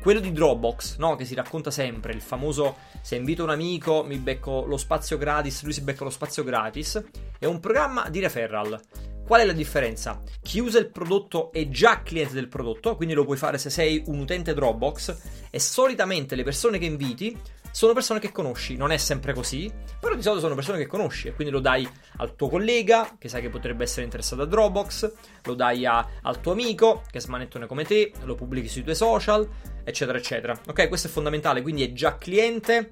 Quello 0.01 0.21
di 0.21 0.33
Dropbox, 0.33 0.99
no? 0.99 1.17
Che 1.17 1.25
si 1.25 1.35
racconta 1.35 1.71
sempre, 1.71 2.13
il 2.13 2.21
famoso 2.21 2.77
se 3.03 3.17
invito 3.17 3.43
un 3.43 3.51
amico 3.51 4.05
mi 4.05 4.19
becco 4.19 4.65
lo 4.65 4.77
spazio 4.77 5.19
gratis, 5.19 5.63
lui 5.63 5.73
si 5.73 5.81
becca 5.81 6.05
lo 6.05 6.11
spazio 6.11 6.45
gratis, 6.45 7.03
è 7.39 7.47
un 7.47 7.59
programma 7.59 8.09
di 8.09 8.21
referral. 8.21 8.81
Qual 9.27 9.41
è 9.41 9.45
la 9.45 9.53
differenza? 9.53 10.23
Chi 10.41 10.61
usa 10.61 10.79
il 10.79 10.91
prodotto 10.91 11.51
è 11.51 11.69
già 11.69 12.03
cliente 12.05 12.35
del 12.35 12.47
prodotto, 12.47 12.95
quindi 12.95 13.15
lo 13.15 13.25
puoi 13.25 13.37
fare 13.37 13.59
se 13.59 13.71
sei 13.71 14.05
un 14.07 14.21
utente 14.21 14.55
Dropbox 14.55 15.49
e 15.51 15.59
solitamente 15.59 16.37
le 16.37 16.45
persone 16.45 16.79
che 16.79 16.85
inviti 16.85 17.37
sono 17.77 17.93
persone 17.93 18.21
che 18.21 18.33
conosci, 18.33 18.75
non 18.75 18.91
è 18.91 18.97
sempre 18.97 19.35
così, 19.35 19.71
però 20.01 20.15
di 20.15 20.23
solito 20.23 20.41
sono 20.41 20.55
persone 20.55 20.79
che 20.79 20.87
conosci 20.87 21.29
e 21.29 21.35
quindi 21.35 21.53
lo 21.53 21.61
dai 21.61 21.87
al 22.17 22.35
tuo 22.35 22.49
collega 22.49 23.17
che 23.19 23.29
sai 23.29 23.43
che 23.43 23.51
potrebbe 23.51 23.85
essere 23.85 24.05
interessato 24.05 24.41
a 24.41 24.47
Dropbox, 24.47 25.13
lo 25.43 25.53
dai 25.53 25.85
a, 25.85 26.09
al 26.23 26.41
tuo 26.41 26.53
amico 26.53 27.03
che 27.11 27.19
è 27.19 27.21
smanettone 27.21 27.67
come 27.67 27.85
te, 27.85 28.13
lo 28.23 28.35
pubblichi 28.35 28.69
sui 28.69 28.83
tuoi 28.83 28.95
social, 28.95 29.47
eccetera, 29.85 30.17
eccetera. 30.17 30.59
Ok, 30.69 30.89
questo 30.89 31.09
è 31.09 31.11
fondamentale, 31.11 31.61
quindi 31.61 31.83
è 31.85 31.93
già 31.93 32.17
cliente, 32.17 32.89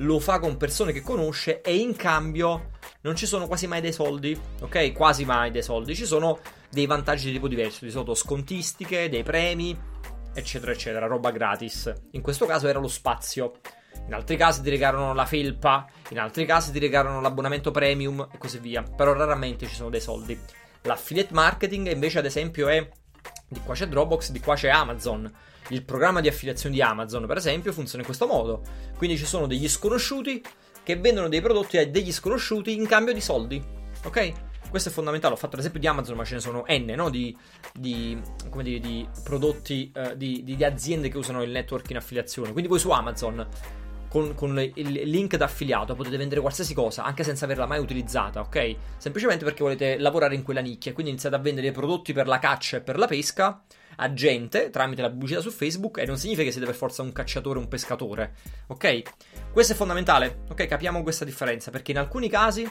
lo 0.00 0.18
fa 0.18 0.38
con 0.38 0.58
persone 0.58 0.92
che 0.92 1.00
conosce 1.00 1.62
e 1.62 1.74
in 1.74 1.96
cambio 1.96 2.72
non 3.00 3.16
ci 3.16 3.24
sono 3.24 3.46
quasi 3.46 3.66
mai 3.66 3.80
dei 3.80 3.94
soldi, 3.94 4.38
ok? 4.60 4.92
Quasi 4.92 5.24
mai 5.24 5.50
dei 5.50 5.62
soldi, 5.62 5.94
ci 5.94 6.04
sono 6.04 6.40
dei 6.70 6.84
vantaggi 6.84 7.28
di 7.28 7.32
tipo 7.32 7.48
diverso, 7.48 7.86
di 7.86 7.90
solito 7.90 8.12
scontistiche, 8.12 9.08
dei 9.08 9.22
premi, 9.22 9.74
eccetera, 10.34 10.72
eccetera, 10.72 11.06
roba 11.06 11.30
gratis. 11.30 11.90
In 12.10 12.20
questo 12.20 12.44
caso 12.44 12.68
era 12.68 12.78
lo 12.78 12.88
spazio. 12.88 13.54
In 14.06 14.14
altri 14.14 14.36
casi 14.36 14.62
ti 14.62 14.70
regalano 14.70 15.14
la 15.14 15.26
felpa, 15.26 15.86
in 16.10 16.18
altri 16.18 16.46
casi 16.46 16.70
ti 16.70 16.78
regalano 16.78 17.20
l'abbonamento 17.20 17.70
premium 17.70 18.28
e 18.32 18.38
così 18.38 18.58
via. 18.58 18.82
Però 18.82 19.12
raramente 19.12 19.66
ci 19.66 19.74
sono 19.74 19.90
dei 19.90 20.00
soldi. 20.00 20.38
L'affiliate 20.82 21.34
marketing 21.34 21.90
invece, 21.90 22.18
ad 22.20 22.24
esempio, 22.24 22.68
è 22.68 22.88
di 23.48 23.60
qua 23.60 23.74
c'è 23.74 23.88
Dropbox, 23.88 24.30
di 24.30 24.40
qua 24.40 24.54
c'è 24.54 24.68
Amazon. 24.68 25.30
Il 25.68 25.82
programma 25.82 26.20
di 26.20 26.28
affiliazione 26.28 26.74
di 26.74 26.82
Amazon, 26.82 27.26
per 27.26 27.36
esempio, 27.36 27.72
funziona 27.72 28.00
in 28.00 28.06
questo 28.06 28.26
modo. 28.26 28.62
Quindi 28.96 29.16
ci 29.16 29.26
sono 29.26 29.46
degli 29.46 29.68
sconosciuti 29.68 30.42
che 30.84 30.96
vendono 30.96 31.28
dei 31.28 31.40
prodotti 31.40 31.78
a 31.78 31.86
degli 31.88 32.12
sconosciuti 32.12 32.76
in 32.76 32.86
cambio 32.86 33.12
di 33.12 33.20
soldi. 33.20 33.60
Ok? 34.04 34.32
Questo 34.70 34.88
è 34.88 34.92
fondamentale. 34.92 35.34
Ho 35.34 35.36
fatto 35.36 35.56
l'esempio 35.56 35.80
di 35.80 35.86
Amazon, 35.88 36.16
ma 36.16 36.24
ce 36.24 36.34
ne 36.34 36.40
sono 36.40 36.64
N, 36.68 36.92
no? 36.94 37.10
Di, 37.10 37.36
di, 37.72 38.20
dire, 38.62 38.78
di 38.78 39.08
prodotti, 39.24 39.90
uh, 39.94 40.14
di, 40.14 40.44
di, 40.44 40.64
aziende 40.64 41.08
che 41.08 41.16
usano 41.16 41.42
il 41.42 41.50
network 41.50 41.90
in 41.90 41.96
affiliazione. 41.96 42.52
Quindi 42.52 42.68
voi 42.68 42.78
su 42.78 42.90
Amazon, 42.90 43.46
con, 44.08 44.34
con 44.34 44.58
il 44.74 44.88
link 44.88 45.36
d'affiliato, 45.36 45.94
potete 45.94 46.16
vendere 46.16 46.40
qualsiasi 46.40 46.74
cosa, 46.74 47.04
anche 47.04 47.24
senza 47.24 47.44
averla 47.44 47.66
mai 47.66 47.78
utilizzata, 47.80 48.40
ok? 48.40 48.76
Semplicemente 48.96 49.44
perché 49.44 49.62
volete 49.62 49.98
lavorare 49.98 50.34
in 50.34 50.42
quella 50.42 50.60
nicchia. 50.60 50.92
Quindi 50.92 51.12
iniziate 51.12 51.36
a 51.36 51.38
vendere 51.38 51.70
prodotti 51.72 52.12
per 52.12 52.26
la 52.26 52.38
caccia 52.38 52.78
e 52.78 52.80
per 52.80 52.98
la 52.98 53.06
pesca 53.06 53.62
a 53.96 54.12
gente 54.12 54.70
tramite 54.70 55.02
la 55.02 55.10
pubblicità 55.10 55.40
su 55.40 55.50
Facebook 55.50 55.98
e 55.98 56.06
non 56.06 56.18
significa 56.18 56.44
che 56.44 56.52
siete 56.52 56.66
per 56.66 56.74
forza 56.74 57.02
un 57.02 57.12
cacciatore 57.12 57.58
o 57.58 57.62
un 57.62 57.68
pescatore, 57.68 58.34
ok? 58.68 59.02
Questo 59.52 59.72
è 59.72 59.76
fondamentale, 59.76 60.42
ok? 60.48 60.66
Capiamo 60.66 61.02
questa 61.02 61.24
differenza 61.24 61.70
perché 61.70 61.92
in 61.92 61.98
alcuni 61.98 62.28
casi 62.28 62.68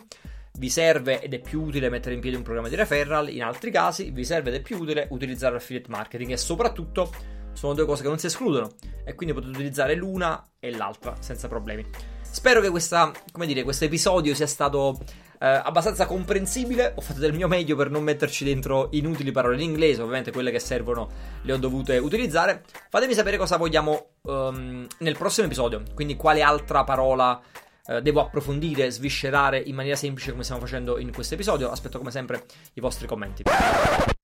vi 0.58 0.70
serve 0.70 1.22
ed 1.22 1.34
è 1.34 1.40
più 1.40 1.64
utile 1.64 1.90
mettere 1.90 2.16
in 2.16 2.22
piedi 2.22 2.38
un 2.38 2.44
programma 2.44 2.70
di 2.70 2.76
referral, 2.76 3.30
in 3.30 3.44
altri 3.44 3.72
casi 3.72 4.12
vi 4.12 4.24
serve 4.24 4.50
ed 4.50 4.56
è 4.56 4.62
più 4.62 4.78
utile 4.78 5.08
utilizzare 5.10 5.58
affiliate 5.58 5.90
marketing 5.90 6.32
e 6.32 6.38
soprattutto 6.38 7.12
sono 7.56 7.74
due 7.74 7.86
cose 7.86 8.04
che 8.04 8.08
non 8.08 8.20
si 8.20 8.28
escludono 8.28 8.74
e 9.04 9.16
quindi 9.16 9.34
potete 9.34 9.52
utilizzare 9.52 9.96
l'una 9.96 10.52
e 10.60 10.72
l'altra 10.72 11.16
senza 11.20 11.48
problemi. 11.48 11.86
Spero 12.22 12.60
che 12.60 12.70
questa, 12.70 13.12
dire, 13.46 13.64
questo 13.64 13.86
episodio 13.86 14.36
sia 14.36 14.46
stato 14.46 15.00
eh, 15.40 15.48
abbastanza 15.48 16.06
comprensibile. 16.06 16.94
Ho 16.96 17.02
fatto 17.02 17.20
del 17.20 17.34
mio 17.34 17.48
meglio 17.48 17.76
per 17.76 17.90
non 17.90 18.04
metterci 18.04 18.44
dentro 18.44 18.90
inutili 18.92 19.32
parole 19.32 19.56
in 19.56 19.62
inglese. 19.62 20.02
Ovviamente 20.02 20.32
quelle 20.32 20.52
che 20.52 20.60
servono 20.60 21.10
le 21.44 21.54
ho 21.54 21.58
dovute 21.58 21.98
utilizzare. 21.98 22.64
Fatemi 22.90 23.14
sapere 23.14 23.38
cosa 23.38 23.58
vogliamo 23.58 24.08
um, 24.24 24.86
nel 25.00 25.18
prossimo 25.18 25.46
episodio. 25.46 25.84
Quindi, 25.94 26.16
quale 26.16 26.42
altra 26.42 26.84
parola 26.84 27.40
uh, 27.86 28.00
devo 28.00 28.22
approfondire, 28.22 28.92
sviscerare 28.92 29.60
in 29.60 29.76
maniera 29.76 29.96
semplice 29.96 30.32
come 30.32 30.44
stiamo 30.44 30.62
facendo 30.62 30.98
in 30.98 31.14
questo 31.14 31.36
episodio. 31.36 31.70
Aspetto 31.70 31.98
come 31.98 32.12
sempre 32.12 32.44
i 32.74 32.82
vostri 32.82 33.08
commenti. 33.08 33.44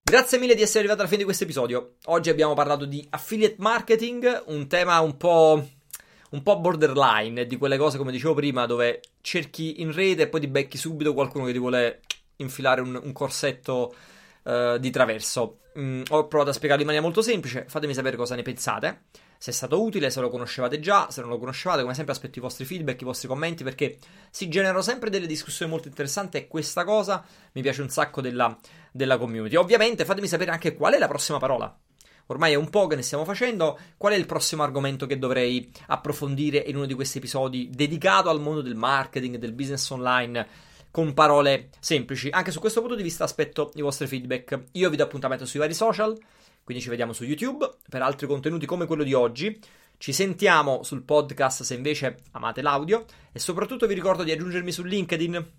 Grazie 0.03 0.39
mille 0.39 0.55
di 0.55 0.62
essere 0.62 0.79
arrivato 0.79 1.00
alla 1.00 1.08
fine 1.08 1.20
di 1.20 1.25
questo 1.25 1.46
episodio. 1.46 1.96
Oggi 2.05 2.29
abbiamo 2.29 2.53
parlato 2.53 2.86
di 2.86 3.05
affiliate 3.12 3.55
marketing, 3.60 4.43
un 4.48 4.67
tema 4.67 5.00
un 5.00 5.15
po' 5.15 5.65
un 6.31 6.43
po' 6.43 6.60
borderline, 6.60 7.46
di 7.46 7.58
quelle 7.58 7.77
cose 7.77 7.98
come 7.98 8.12
dicevo 8.12 8.34
prima, 8.34 8.65
dove 8.65 9.01
cerchi 9.22 9.81
in 9.81 9.93
rete 9.93 10.24
e 10.24 10.27
poi 10.27 10.39
ti 10.41 10.48
becchi 10.48 10.77
subito 10.77 11.13
qualcuno 11.13 11.46
che 11.46 11.51
ti 11.51 11.60
vuole 11.60 12.01
infilare 12.38 12.81
un, 12.81 13.00
un 13.01 13.12
corsetto 13.12 13.93
uh, 14.43 14.77
di 14.77 14.89
traverso. 14.89 15.60
Mm, 15.77 16.03
ho 16.10 16.27
provato 16.27 16.50
a 16.50 16.53
spiegarlo 16.53 16.81
in 16.81 16.88
maniera 16.88 17.05
molto 17.05 17.22
semplice, 17.22 17.65
fatemi 17.67 17.93
sapere 17.93 18.17
cosa 18.17 18.36
ne 18.36 18.41
pensate. 18.41 19.03
Se 19.41 19.50
è 19.50 19.53
stato 19.53 19.81
utile, 19.81 20.12
se 20.12 20.21
lo 20.21 20.29
conoscevate 20.29 20.79
già, 20.79 21.10
se 21.10 21.21
non 21.21 21.31
lo 21.31 21.39
conoscevate, 21.39 21.81
come 21.81 21.95
sempre 21.95 22.13
aspetto 22.13 22.38
i 22.38 22.41
vostri 22.43 22.63
feedback, 22.63 23.01
i 23.01 23.05
vostri 23.05 23.27
commenti, 23.27 23.63
perché 23.63 23.98
si 24.29 24.48
generano 24.50 24.83
sempre 24.83 25.10
delle 25.10 25.25
discussioni 25.25 25.71
molto 25.71 25.88
interessanti 25.88 26.38
e 26.38 26.48
questa 26.48 26.83
cosa 26.83 27.25
mi 27.53 27.63
piace 27.63 27.81
un 27.81 27.89
sacco 27.89 28.21
della, 28.21 28.55
della 28.91 29.17
community. 29.17 29.55
Ovviamente 29.55 30.05
fatemi 30.05 30.27
sapere 30.27 30.51
anche 30.51 30.75
qual 30.75 30.93
è 30.93 31.00
la 31.00 31.07
prossima 31.07 31.39
parola 31.39 31.75
Ormai 32.27 32.53
è 32.53 32.55
un 32.55 32.69
po' 32.69 32.88
che 32.88 32.95
ne 32.95 33.01
stiamo 33.01 33.25
facendo. 33.25 33.77
Qual 33.98 34.13
è 34.13 34.15
il 34.15 34.25
prossimo 34.25 34.63
argomento 34.63 35.05
che 35.05 35.17
dovrei 35.17 35.69
approfondire 35.88 36.60
in 36.65 36.77
uno 36.77 36.86
di 36.86 36.93
questi 36.93 37.17
episodi 37.17 37.69
dedicato 37.71 38.29
al 38.29 38.39
mondo 38.39 38.62
del 38.62 38.75
marketing, 38.75 39.38
del 39.38 39.53
business 39.53 39.89
online? 39.89 40.69
Con 40.91 41.13
parole 41.13 41.69
semplici. 41.79 42.29
Anche 42.29 42.51
su 42.51 42.60
questo 42.60 42.79
punto 42.79 42.95
di 42.95 43.03
vista 43.03 43.24
aspetto 43.24 43.71
i 43.75 43.81
vostri 43.81 44.07
feedback. 44.07 44.63
Io 44.74 44.89
vi 44.89 44.95
do 44.95 45.03
appuntamento 45.03 45.45
sui 45.45 45.60
vari 45.60 45.74
social, 45.74 46.17
quindi 46.63 46.84
ci 46.84 46.89
vediamo 46.89 47.13
su 47.13 47.24
YouTube 47.24 47.70
per 47.89 48.01
altri 48.01 48.27
contenuti 48.27 48.65
come 48.65 48.86
quello 48.86 49.03
di 49.03 49.13
oggi. 49.13 49.60
Ci 49.98 50.13
sentiamo 50.13 50.84
sul 50.84 51.03
podcast 51.03 51.63
se 51.63 51.75
invece 51.75 52.20
amate 52.32 52.62
l'audio 52.62 53.06
e 53.32 53.39
soprattutto 53.39 53.88
vi 53.88 53.94
ricordo 53.94 54.24
di 54.24 54.32
aggiungermi 54.32 54.72
su 54.72 54.84
LinkedIn. 54.84 55.51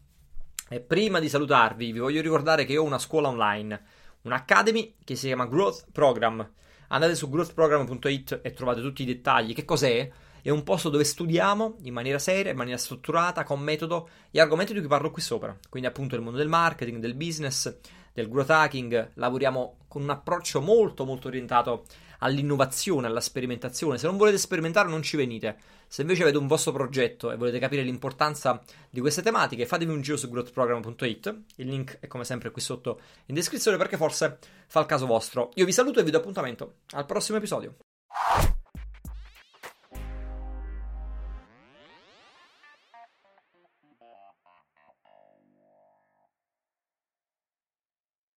E 0.68 0.80
prima 0.80 1.20
di 1.20 1.28
salutarvi 1.28 1.92
vi 1.92 1.98
voglio 1.98 2.22
ricordare 2.22 2.64
che 2.64 2.76
ho 2.76 2.82
una 2.82 2.98
scuola 2.98 3.28
online, 3.28 3.82
un'academy 4.22 4.96
che 5.04 5.16
si 5.16 5.26
chiama 5.26 5.46
Growth 5.46 5.86
Program 5.92 6.50
Andate 6.92 7.14
su 7.14 7.30
growthprogram.it 7.30 8.40
e 8.42 8.52
trovate 8.52 8.82
tutti 8.82 9.02
i 9.02 9.06
dettagli. 9.06 9.54
Che 9.54 9.64
cos'è? 9.64 10.10
È 10.42 10.50
un 10.50 10.62
posto 10.62 10.90
dove 10.90 11.04
studiamo 11.04 11.76
in 11.84 11.94
maniera 11.94 12.18
seria, 12.18 12.50
in 12.50 12.56
maniera 12.56 12.78
strutturata, 12.78 13.44
con 13.44 13.60
metodo 13.60 14.10
gli 14.30 14.38
argomenti 14.38 14.74
di 14.74 14.80
cui 14.80 14.88
parlo 14.88 15.10
qui 15.10 15.22
sopra. 15.22 15.56
Quindi 15.70 15.88
appunto 15.88 16.16
il 16.16 16.20
mondo 16.20 16.36
del 16.36 16.48
marketing, 16.48 17.00
del 17.00 17.14
business, 17.14 17.74
del 18.12 18.28
growth 18.28 18.50
hacking, 18.50 19.12
lavoriamo 19.14 19.78
con 19.88 20.02
un 20.02 20.10
approccio 20.10 20.60
molto 20.60 21.04
molto 21.04 21.28
orientato 21.28 21.84
all'innovazione, 22.22 23.06
alla 23.06 23.20
sperimentazione. 23.20 23.98
Se 23.98 24.06
non 24.06 24.16
volete 24.16 24.38
sperimentare 24.38 24.88
non 24.88 25.02
ci 25.02 25.16
venite. 25.16 25.56
Se 25.86 26.00
invece 26.00 26.22
avete 26.22 26.38
un 26.38 26.46
vostro 26.46 26.72
progetto 26.72 27.30
e 27.30 27.36
volete 27.36 27.58
capire 27.58 27.82
l'importanza 27.82 28.62
di 28.88 29.00
queste 29.00 29.22
tematiche, 29.22 29.66
fatevi 29.66 29.92
un 29.92 30.00
giro 30.00 30.16
su 30.16 30.30
growthprogram.it. 30.30 31.42
Il 31.56 31.68
link 31.68 31.98
è 32.00 32.06
come 32.06 32.24
sempre 32.24 32.50
qui 32.50 32.62
sotto 32.62 33.00
in 33.26 33.34
descrizione 33.34 33.76
perché 33.76 33.96
forse 33.96 34.38
fa 34.66 34.80
il 34.80 34.86
caso 34.86 35.06
vostro. 35.06 35.50
Io 35.54 35.66
vi 35.66 35.72
saluto 35.72 36.00
e 36.00 36.04
vi 36.04 36.10
do 36.10 36.18
appuntamento 36.18 36.76
al 36.92 37.04
prossimo 37.04 37.38
episodio. 37.38 37.74